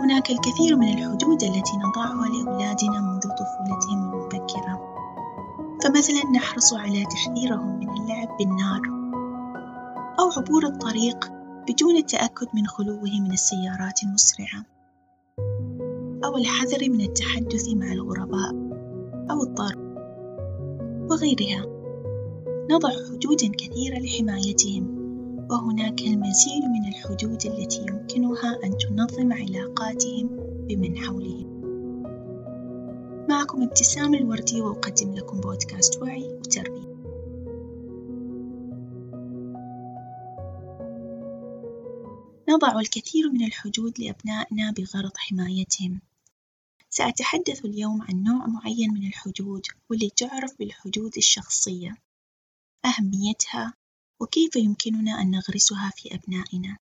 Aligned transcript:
هناك 0.00 0.30
الكثير 0.30 0.76
من 0.76 0.88
الحدود 0.88 1.42
التي 1.42 1.76
نضعها 1.76 2.28
لأولادنا 2.28 3.00
منذ 3.00 3.20
طفولتهم 3.20 4.12
المبكرة. 4.12 4.90
فمثلا 5.84 6.30
نحرص 6.36 6.74
على 6.74 7.04
تحذيرهم 7.04 7.78
من 7.78 7.88
اللعب 7.88 8.36
بالنار 8.38 8.80
أو 10.20 10.30
عبور 10.36 10.64
الطريق 10.66 11.32
بدون 11.68 11.96
التأكد 11.96 12.46
من 12.54 12.66
خلوه 12.66 13.20
من 13.20 13.32
السيارات 13.32 14.02
المسرعة 14.02 14.64
أو 16.24 16.36
الحذر 16.36 16.90
من 16.90 17.00
التحدث 17.00 17.68
مع 17.68 17.92
الغرباء 17.92 18.50
أو 19.30 19.42
الضرب 19.42 19.96
وغيرها. 21.10 21.66
نضع 22.70 22.90
حدودا 22.90 23.48
كثيرة 23.58 23.98
لحمايتهم 23.98 25.00
وهناك 25.50 26.00
المزيد 26.00 26.64
من 26.64 26.88
الحدود 26.88 27.46
التي 27.46 27.80
يمكنها 27.80 28.58
أن 28.64 28.78
تنظم 29.00 29.32
علاقاتهم 29.32 30.28
بمن 30.68 30.98
حولهم. 30.98 31.60
معكم 33.28 33.62
ابتسام 33.62 34.14
الوردي 34.14 34.60
وأقدم 34.60 35.14
لكم 35.14 35.40
بودكاست 35.40 36.02
وعي 36.02 36.24
وتربية. 36.24 36.90
نضع 42.48 42.80
الكثير 42.80 43.30
من 43.32 43.44
الحدود 43.44 44.00
لأبنائنا 44.00 44.70
بغرض 44.70 45.16
حمايتهم. 45.16 46.00
سأتحدث 46.90 47.64
اليوم 47.64 48.02
عن 48.02 48.22
نوع 48.22 48.46
معين 48.46 48.94
من 48.94 49.06
الحدود 49.06 49.62
واللي 49.90 50.10
تعرف 50.16 50.58
بالحدود 50.58 51.12
الشخصية. 51.16 51.96
أهميتها 52.84 53.74
وكيف 54.20 54.56
يمكننا 54.56 55.20
أن 55.20 55.30
نغرسها 55.30 55.90
في 55.96 56.14
أبنائنا. 56.14 56.76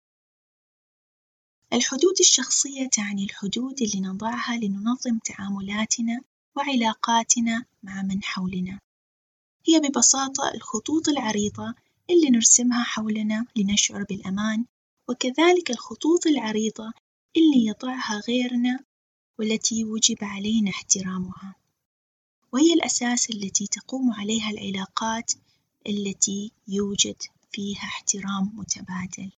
الحدود 1.73 2.15
الشخصية 2.21 2.89
تعني 2.89 3.25
الحدود 3.25 3.83
اللي 3.83 4.01
نضعها 4.01 4.57
لننظم 4.57 5.19
تعاملاتنا 5.19 6.21
وعلاقاتنا 6.57 7.65
مع 7.83 8.02
من 8.02 8.23
حولنا. 8.23 8.80
هي 9.69 9.80
ببساطة 9.80 10.55
الخطوط 10.55 11.09
العريضة 11.09 11.75
اللي 12.10 12.30
نرسمها 12.30 12.83
حولنا 12.85 13.47
لنشعر 13.57 14.02
بالأمان 14.02 14.65
وكذلك 15.09 15.71
الخطوط 15.71 16.27
العريضة 16.27 16.93
اللي 17.37 17.66
يضعها 17.66 18.21
غيرنا 18.29 18.80
والتي 19.38 19.80
يجب 19.80 20.19
علينا 20.25 20.71
احترامها. 20.71 21.55
وهي 22.53 22.75
الأساس 22.75 23.30
التي 23.30 23.66
تقوم 23.66 24.13
عليها 24.13 24.51
العلاقات 24.51 25.32
التي 25.87 26.53
يوجد 26.69 27.23
فيها 27.53 27.85
احترام 27.85 28.53
متبادل. 28.55 29.30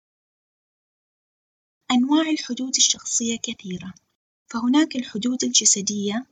أنواع 1.91 2.29
الحدود 2.29 2.75
الشخصية 2.77 3.37
كثيرة 3.43 3.93
فهناك 4.47 4.95
الحدود 4.95 5.43
الجسدية 5.43 6.25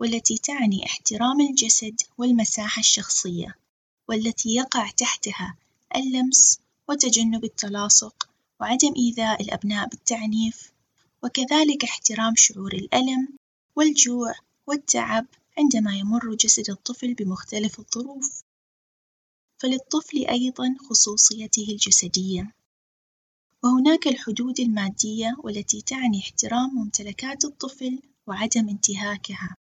والتي 0.00 0.38
تعني 0.38 0.86
احترام 0.86 1.40
الجسد 1.40 2.00
والمساحة 2.18 2.80
الشخصية 2.80 3.54
والتي 4.08 4.54
يقع 4.54 4.90
تحتها 4.90 5.56
اللمس 5.96 6.60
وتجنب 6.88 7.44
التلاصق 7.44 8.28
وعدم 8.60 8.94
إيذاء 8.96 9.42
الأبناء 9.42 9.88
بالتعنيف 9.88 10.72
وكذلك 11.22 11.84
احترام 11.84 12.34
شعور 12.36 12.72
الألم 12.72 13.28
والجوع 13.76 14.34
والتعب 14.66 15.26
عندما 15.58 15.96
يمر 15.96 16.34
جسد 16.34 16.70
الطفل 16.70 17.14
بمختلف 17.14 17.78
الظروف 17.78 18.42
فللطفل 19.58 20.26
أيضًا 20.26 20.76
خصوصيته 20.90 21.66
الجسدية. 21.68 22.54
وهناك 23.64 24.06
الحدود 24.06 24.60
المادية 24.60 25.36
والتي 25.38 25.82
تعني 25.82 26.18
احترام 26.18 26.70
ممتلكات 26.74 27.44
الطفل 27.44 28.02
وعدم 28.26 28.68
انتهاكها. 28.68 29.56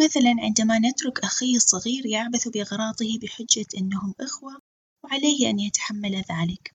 مثلا 0.00 0.34
عندما 0.38 0.78
نترك 0.78 1.18
أخيه 1.18 1.56
الصغير 1.56 2.06
يعبث 2.06 2.48
بأغراضه 2.48 3.18
بحجة 3.22 3.66
أنهم 3.78 4.14
إخوة 4.20 4.58
وعليه 5.04 5.50
أن 5.50 5.58
يتحمل 5.58 6.14
ذلك 6.14 6.74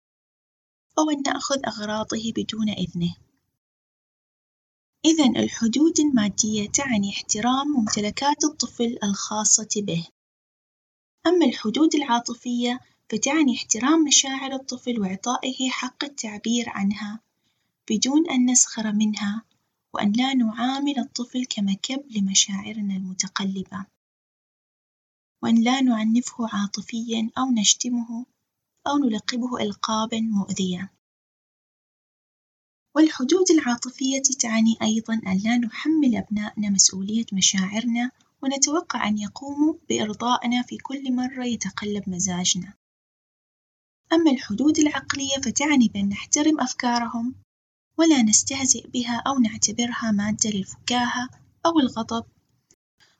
أو 1.00 1.10
أن 1.10 1.22
نأخذ 1.26 1.60
أغراضه 1.68 2.32
بدون 2.36 2.70
إذنه. 2.70 3.16
إذا 5.06 5.26
الحدود 5.44 6.00
المادية 6.00 6.70
تعني 6.70 7.10
احترام 7.10 7.68
ممتلكات 7.68 8.44
الطفل 8.44 8.98
الخاصة 9.04 9.70
به. 9.76 10.08
أما 11.28 11.46
الحدود 11.46 11.96
العاطفية 11.96 12.80
فتعني 13.14 13.56
احترام 13.56 14.04
مشاعر 14.04 14.54
الطفل 14.54 15.00
وإعطائه 15.00 15.70
حق 15.70 16.04
التعبير 16.04 16.70
عنها 16.70 17.20
بدون 17.90 18.30
أن 18.30 18.52
نسخر 18.52 18.92
منها 18.92 19.44
وأن 19.94 20.12
لا 20.12 20.34
نعامل 20.34 21.00
الطفل 21.00 21.46
كمكب 21.46 22.04
لمشاعرنا 22.12 22.96
المتقلبة. 22.96 23.86
وأن 25.44 25.64
لا 25.64 25.82
نعنفه 25.82 26.48
عاطفيًا 26.54 27.30
أو 27.38 27.52
نشتمه 27.52 28.26
أو 28.88 28.98
نلقبه 28.98 29.58
ألقابًا 29.62 30.20
مؤذية. 30.20 30.92
والحدود 32.96 33.52
العاطفية 33.52 34.22
تعني 34.40 34.78
أيضًا 34.82 35.14
أن 35.14 35.38
لا 35.38 35.58
نحمل 35.58 36.16
أبنائنا 36.16 36.70
مسؤولية 36.70 37.26
مشاعرنا 37.34 38.12
ونتوقع 38.42 39.08
أن 39.08 39.18
يقوموا 39.18 39.74
بإرضائنا 39.90 40.62
في 40.62 40.78
كل 40.78 41.16
مرة 41.16 41.46
يتقلب 41.46 42.10
مزاجنا. 42.10 42.74
أما 44.14 44.32
الحدود 44.32 44.80
العقلية 44.80 45.36
فتعني 45.44 45.88
بأن 45.88 46.10
نحترم 46.10 46.62
أفكارهم 46.62 47.36
ولا 47.98 48.22
نستهزئ 48.22 48.88
بها 48.88 49.24
أو 49.28 49.40
نعتبرها 49.40 50.12
مادة 50.12 50.50
للفكاهة 50.50 51.30
أو 51.66 51.80
الغضب 51.80 52.26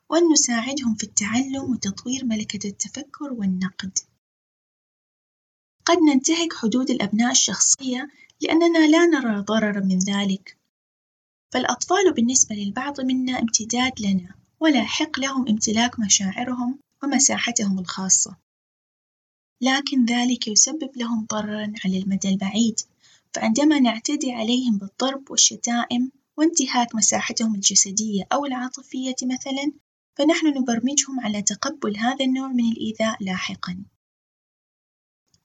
وأن 0.08 0.32
نساعدهم 0.32 0.94
في 0.94 1.04
التعلم 1.04 1.70
وتطوير 1.70 2.24
ملكة 2.24 2.68
التفكر 2.68 3.32
والنقد. 3.32 3.98
قد 5.84 5.98
ننتهك 5.98 6.52
حدود 6.52 6.90
الأبناء 6.90 7.30
الشخصية 7.30 8.08
لأننا 8.40 8.86
لا 8.86 9.06
نرى 9.06 9.40
ضررًا 9.40 9.80
من 9.80 9.98
ذلك 9.98 10.56
فالأطفال 11.52 12.12
بالنسبة 12.12 12.54
للبعض 12.54 13.00
منا 13.00 13.38
امتداد 13.38 14.00
لنا 14.00 14.34
ولا 14.60 14.82
يحق 14.82 15.20
لهم 15.20 15.48
امتلاك 15.48 16.00
مشاعرهم 16.00 16.78
ومساحتهم 17.02 17.78
الخاصة. 17.78 18.36
لكن 19.60 20.04
ذلك 20.04 20.48
يسبب 20.48 20.90
لهم 20.96 21.26
ضررًا 21.30 21.72
على 21.84 21.98
المدى 21.98 22.28
البعيد. 22.28 22.80
فعندما 23.34 23.78
نعتدي 23.80 24.32
عليهم 24.32 24.78
بالضرب 24.78 25.30
والشتائم 25.30 26.10
وانتهاك 26.36 26.94
مساحتهم 26.94 27.54
الجسدية 27.54 28.26
أو 28.32 28.44
العاطفية 28.44 29.16
مثلًا 29.22 29.72
فنحن 30.16 30.46
نبرمجهم 30.46 31.20
على 31.20 31.42
تقبل 31.42 31.96
هذا 31.96 32.24
النوع 32.24 32.48
من 32.48 32.72
الإيذاء 32.72 33.22
لاحقًا. 33.22 33.84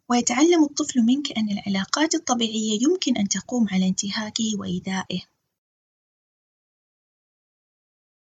ويتعلم 0.09 0.63
الطفل 0.63 1.01
منك 1.01 1.37
أن 1.37 1.49
العلاقات 1.49 2.15
الطبيعية 2.15 2.79
يمكن 2.81 3.17
أن 3.17 3.27
تقوم 3.27 3.67
على 3.71 3.87
انتهاكه 3.87 4.59
وإيذائه. 4.59 5.21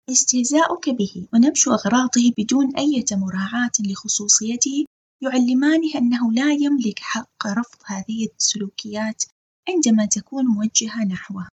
استهزاؤك 0.10 0.90
به 0.90 1.28
ونبش 1.34 1.68
أغراضه 1.68 2.34
بدون 2.38 2.76
أية 2.76 3.06
مراعاة 3.12 3.72
لخصوصيته 3.80 4.86
يعلمانه 5.22 5.96
أنه 5.96 6.32
لا 6.32 6.52
يملك 6.54 7.00
حق 7.00 7.48
رفض 7.48 7.80
هذه 7.86 8.28
السلوكيات 8.36 9.24
عندما 9.70 10.06
تكون 10.06 10.46
موجهة 10.46 11.04
نحوه. 11.06 11.48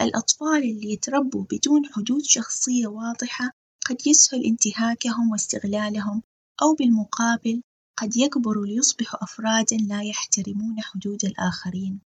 الأطفال 0.00 0.62
اللي 0.62 0.92
يتربوا 0.92 1.44
بدون 1.52 1.86
حدود 1.86 2.22
شخصية 2.22 2.86
واضحة 2.86 3.50
قد 3.86 4.06
يسهل 4.06 4.44
انتهاكهم 4.44 5.30
واستغلالهم 5.30 6.22
أو 6.62 6.74
بالمقابل 6.74 7.62
قد 7.96 8.16
يكبروا 8.16 8.66
ليصبحوا 8.66 9.24
أفرادًا 9.24 9.76
لا 9.76 10.02
يحترمون 10.02 10.80
حدود 10.80 11.24
الآخرين. 11.24 12.00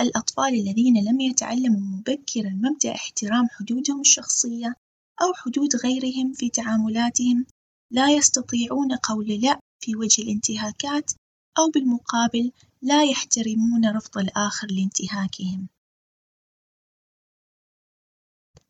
الأطفال 0.00 0.54
الذين 0.54 1.04
لم 1.04 1.20
يتعلموا 1.20 1.80
مبكرًا 1.80 2.50
مبدأ 2.50 2.94
احترام 2.94 3.48
حدودهم 3.50 4.00
الشخصية 4.00 4.74
أو 5.22 5.32
حدود 5.34 5.76
غيرهم 5.76 6.32
في 6.32 6.50
تعاملاتهم 6.50 7.46
لا 7.90 8.10
يستطيعون 8.10 8.96
قول 8.96 9.28
لأ 9.28 9.60
في 9.80 9.96
وجه 9.96 10.22
الانتهاكات 10.22 11.10
أو 11.58 11.70
بالمقابل 11.70 12.52
لا 12.82 13.04
يحترمون 13.04 13.96
رفض 13.96 14.18
الآخر 14.18 14.66
لانتهاكهم. 14.66 15.68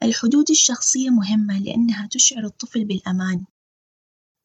الحدود 0.02 0.50
الشخصية 0.50 1.10
مهمة 1.10 1.58
لأنها 1.58 2.06
تشعر 2.06 2.44
الطفل 2.44 2.84
بالأمان، 2.84 3.44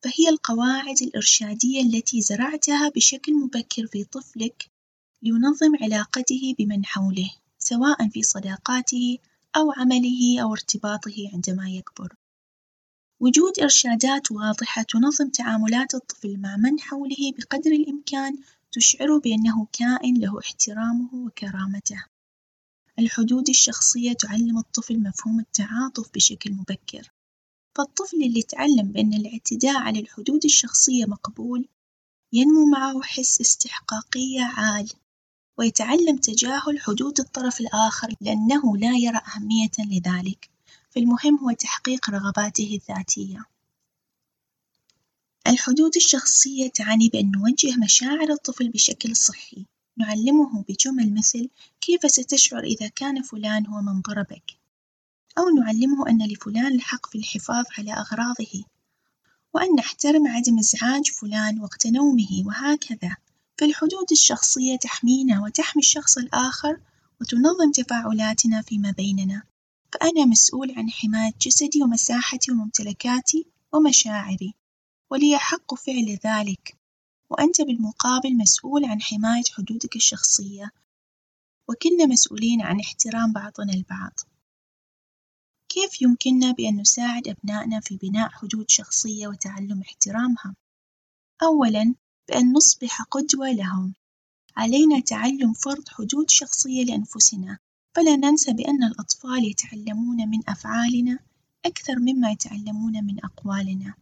فهي 0.03 0.29
القواعد 0.29 1.01
الإرشادية 1.01 1.81
التي 1.81 2.21
زرعتها 2.21 2.89
بشكل 2.89 3.33
مبكر 3.33 3.87
في 3.87 4.03
طفلك 4.03 4.69
لينظم 5.21 5.75
علاقته 5.81 6.55
بمن 6.59 6.85
حوله 6.85 7.31
سواء 7.57 8.09
في 8.09 8.23
صداقاته 8.23 9.17
أو 9.55 9.71
عمله 9.71 10.41
أو 10.41 10.53
ارتباطه 10.53 11.29
عندما 11.33 11.69
يكبر. 11.69 12.15
وجود 13.19 13.59
إرشادات 13.59 14.31
واضحة 14.31 14.81
تنظم 14.81 15.29
تعاملات 15.29 15.95
الطفل 15.95 16.37
مع 16.37 16.57
من 16.57 16.79
حوله 16.79 17.31
بقدر 17.37 17.71
الإمكان 17.71 18.37
تشعره 18.71 19.19
بأنه 19.19 19.67
كائن 19.73 20.17
له 20.17 20.39
احترامه 20.39 21.09
وكرامته. 21.13 22.05
الحدود 22.99 23.49
الشخصية 23.49 24.13
تعلم 24.13 24.57
الطفل 24.57 24.99
مفهوم 24.99 25.39
التعاطف 25.39 26.09
بشكل 26.15 26.51
مبكر، 26.53 27.11
فالطفل 27.75 28.23
اللي 28.23 28.43
تعلم 28.43 28.91
بأن 28.91 29.13
الاعتداء 29.13 29.77
على 29.77 29.99
الحدود 29.99 30.45
الشخصية 30.45 31.05
مقبول 31.05 31.67
ينمو 32.33 32.65
معه 32.65 33.01
حس 33.01 33.41
استحقاقية 33.41 34.43
عالي، 34.43 34.93
ويتعلم 35.57 36.17
تجاهل 36.17 36.79
حدود 36.79 37.19
الطرف 37.19 37.61
الآخر 37.61 38.15
لأنه 38.21 38.77
لا 38.77 38.91
يرى 38.97 39.21
أهمية 39.35 39.71
لذلك، 39.79 40.54
فالمهم 40.95 41.39
هو 41.39 41.51
تحقيق 41.51 42.09
رغباته 42.09 42.79
الذاتية. 42.81 43.45
الحدود 45.47 45.91
الشخصية 45.95 46.69
تعني 46.69 47.09
بأن 47.09 47.31
نوجه 47.31 47.77
مشاعر 47.77 48.31
الطفل 48.31 48.69
بشكل 48.69 49.15
صحي، 49.15 49.65
نعلمه 49.97 50.63
بجمل 50.69 51.13
مثل 51.13 51.49
كيف 51.81 52.11
ستشعر 52.11 52.63
إذا 52.63 52.87
كان 52.87 53.21
فلان 53.21 53.67
هو 53.67 53.81
من 53.81 54.01
ضربك؟ 54.01 54.51
أو 55.37 55.49
نعلمه 55.49 56.09
أن 56.09 56.27
لفلان 56.27 56.75
الحق 56.75 57.09
في 57.09 57.17
الحفاظ 57.17 57.65
على 57.77 57.93
أغراضه، 57.93 58.63
وأن 59.53 59.75
نحترم 59.75 60.27
عدم 60.27 60.59
إزعاج 60.59 61.11
فلان 61.11 61.59
وقت 61.59 61.87
نومه 61.87 62.43
وهكذا، 62.45 63.15
فالحدود 63.57 64.11
الشخصية 64.11 64.75
تحمينا 64.75 65.41
وتحمي 65.43 65.81
الشخص 65.81 66.17
الآخر 66.17 66.79
وتنظم 67.21 67.71
تفاعلاتنا 67.71 68.61
فيما 68.61 68.91
بيننا، 68.91 69.43
فأنا 69.93 70.25
مسؤول 70.25 70.71
عن 70.77 70.89
حماية 70.89 71.33
جسدي 71.41 71.83
ومساحتي 71.83 72.51
وممتلكاتي 72.51 73.45
ومشاعري، 73.73 74.53
ولي 75.11 75.37
حق 75.37 75.75
فعل 75.75 76.19
ذلك، 76.25 76.77
وأنت 77.29 77.61
بالمقابل 77.61 78.37
مسؤول 78.37 78.85
عن 78.85 79.01
حماية 79.01 79.43
حدودك 79.57 79.95
الشخصية، 79.95 80.71
وكلنا 81.67 82.05
مسؤولين 82.05 82.61
عن 82.61 82.79
احترام 82.79 83.33
بعضنا 83.33 83.73
البعض. 83.73 84.19
كيف 85.69 86.01
يمكننا 86.01 86.51
بأن 86.51 86.75
نساعد 86.81 87.27
أبنائنا 87.27 87.79
في 87.79 87.97
بناء 87.97 88.29
حدود 88.29 88.65
شخصية 88.69 89.27
وتعلم 89.27 89.81
احترامها؟ 89.81 90.55
أولًا 91.43 91.95
بأن 92.27 92.53
نصبح 92.53 93.01
قدوة 93.01 93.51
لهم، 93.51 93.93
علينا 94.57 94.99
تعلم 94.99 95.53
فرض 95.53 95.89
حدود 95.89 96.29
شخصية 96.29 96.83
لأنفسنا، 96.83 97.59
فلا 97.95 98.15
ننسى 98.15 98.53
بأن 98.53 98.83
الأطفال 98.83 99.45
يتعلمون 99.45 100.29
من 100.29 100.39
أفعالنا 100.47 101.19
أكثر 101.65 101.99
مما 101.99 102.31
يتعلمون 102.31 103.03
من 103.03 103.25
أقوالنا، 103.25 103.93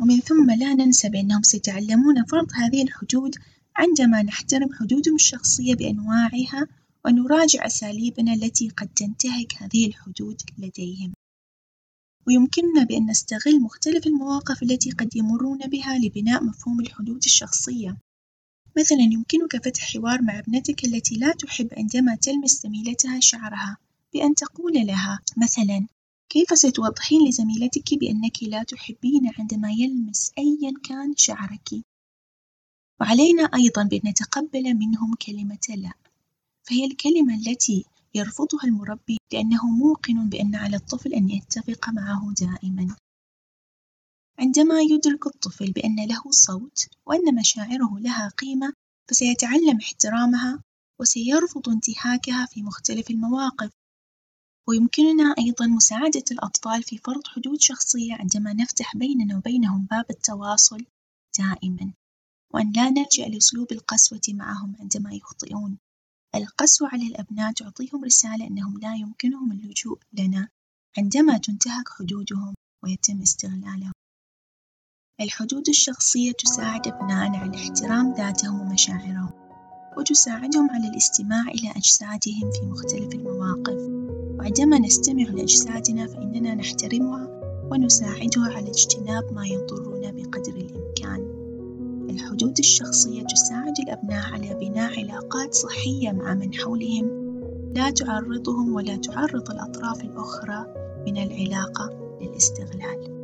ومن 0.00 0.20
ثم 0.20 0.50
لا 0.50 0.74
ننسى 0.74 1.08
بأنهم 1.08 1.42
سيتعلمون 1.42 2.24
فرض 2.24 2.52
هذه 2.54 2.82
الحدود 2.82 3.34
عندما 3.76 4.22
نحترم 4.22 4.72
حدودهم 4.72 5.14
الشخصية 5.14 5.74
بأنواعها 5.74 6.66
ونراجع 7.04 7.66
أساليبنا 7.66 8.32
التي 8.34 8.68
قد 8.68 8.88
تنتهك 8.88 9.54
هذه 9.62 9.86
الحدود 9.86 10.40
لديهم. 10.58 11.12
ويمكننا 12.26 12.84
بأن 12.84 13.10
نستغل 13.10 13.60
مختلف 13.60 14.06
المواقف 14.06 14.62
التي 14.62 14.90
قد 14.90 15.16
يمرون 15.16 15.58
بها 15.58 15.98
لبناء 15.98 16.44
مفهوم 16.44 16.80
الحدود 16.80 17.24
الشخصية. 17.24 17.96
مثلا 18.78 19.00
يمكنك 19.00 19.64
فتح 19.64 19.92
حوار 19.92 20.22
مع 20.22 20.38
ابنتك 20.38 20.84
التي 20.84 21.14
لا 21.14 21.32
تحب 21.32 21.68
عندما 21.76 22.16
تلمس 22.16 22.62
زميلتها 22.62 23.20
شعرها 23.20 23.76
بأن 24.14 24.34
تقول 24.34 24.72
لها 24.72 25.20
مثلا 25.36 25.86
كيف 26.28 26.58
ستوضحين 26.58 27.28
لزميلتك 27.28 27.94
بأنك 27.94 28.42
لا 28.42 28.62
تحبين 28.62 29.30
عندما 29.38 29.70
يلمس 29.70 30.32
أيا 30.38 30.72
كان 30.88 31.14
شعرك؟ 31.16 31.68
وعلينا 33.00 33.42
أيضا 33.42 33.82
بأن 33.82 34.10
نتقبل 34.10 34.74
منهم 34.74 35.14
كلمة 35.14 35.66
لا، 35.68 35.92
فهي 36.62 36.84
الكلمة 36.84 37.34
التي 37.34 37.84
يرفضها 38.14 38.64
المربي 38.64 39.18
لأنه 39.32 39.66
موقن 39.66 40.28
بأن 40.28 40.54
على 40.54 40.76
الطفل 40.76 41.12
أن 41.14 41.30
يتفق 41.30 41.88
معه 41.88 42.34
دائما. 42.40 42.96
عندما 44.38 44.80
يدرك 44.80 45.26
الطفل 45.26 45.72
بأن 45.72 45.96
له 46.08 46.22
صوت 46.30 46.88
وأن 47.06 47.34
مشاعره 47.34 47.98
لها 47.98 48.28
قيمة 48.28 48.72
فسيتعلم 49.10 49.78
احترامها 49.78 50.62
وسيرفض 51.00 51.68
انتهاكها 51.68 52.46
في 52.46 52.62
مختلف 52.62 53.10
المواقف. 53.10 53.70
ويمكننا 54.68 55.34
أيضا 55.38 55.66
مساعدة 55.66 56.24
الأطفال 56.30 56.82
في 56.82 56.98
فرض 56.98 57.26
حدود 57.26 57.60
شخصية 57.60 58.14
عندما 58.14 58.52
نفتح 58.52 58.96
بيننا 58.96 59.36
وبينهم 59.36 59.86
باب 59.90 60.04
التواصل 60.10 60.84
دائما. 61.38 61.92
وأن 62.54 62.72
لا 62.72 62.90
نلجأ 62.90 63.28
لأسلوب 63.28 63.72
القسوة 63.72 64.20
معهم 64.28 64.76
عندما 64.80 65.14
يخطئون. 65.14 65.78
القسوة 66.34 66.88
على 66.88 67.06
الأبناء 67.06 67.52
تعطيهم 67.52 68.04
رسالة 68.04 68.46
أنهم 68.46 68.78
لا 68.78 68.94
يمكنهم 68.94 69.52
اللجوء 69.52 69.98
لنا 70.12 70.48
عندما 70.98 71.38
تنتهك 71.38 71.88
حدودهم 71.88 72.54
ويتم 72.84 73.22
استغلالهم. 73.22 73.92
الحدود 75.20 75.68
الشخصية 75.68 76.32
تساعد 76.32 76.86
أبنائنا 76.88 77.38
على 77.38 77.56
احترام 77.56 78.14
ذاتهم 78.14 78.60
ومشاعرهم، 78.60 79.30
وتساعدهم 79.98 80.70
على 80.70 80.88
الاستماع 80.88 81.42
إلى 81.48 81.70
أجسادهم 81.76 82.50
في 82.52 82.66
مختلف 82.66 83.14
المواقف، 83.14 83.80
وعندما 84.38 84.78
نستمع 84.78 85.22
لأجسادنا 85.22 86.06
فإننا 86.06 86.54
نحترمها 86.54 87.28
ونساعدها 87.70 88.56
على 88.56 88.70
اجتناب 88.70 89.32
ما 89.32 89.46
يضرنا 89.46 90.10
بقدر 90.10 90.54
الإمكان. 90.56 91.30
الحدود 92.10 92.58
الشخصية 92.58 93.22
تساعد 93.22 93.78
الأبناء 93.78 94.32
على 94.32 94.54
بناء 94.54 95.00
علاقات 95.00 95.54
صحية 95.54 96.12
مع 96.12 96.34
من 96.34 96.54
حولهم 96.54 97.36
لا 97.74 97.90
تعرضهم 97.90 98.72
ولا 98.72 98.96
تعرض 98.96 99.50
الأطراف 99.50 100.04
الأخرى 100.04 100.66
من 101.06 101.16
العلاقة 101.16 101.90
للاستغلال. 102.20 103.15